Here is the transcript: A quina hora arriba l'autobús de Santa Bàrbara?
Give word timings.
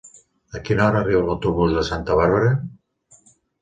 A 0.59 0.61
quina 0.69 0.81
hora 0.87 1.03
arriba 1.05 1.23
l'autobús 1.29 1.79
de 1.79 1.87
Santa 1.93 2.21
Bàrbara? 2.25 2.53